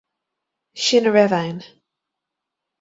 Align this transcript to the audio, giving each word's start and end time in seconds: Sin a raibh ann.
Sin 0.85 1.03
a 1.09 1.11
raibh 1.11 1.37
ann. 1.41 1.59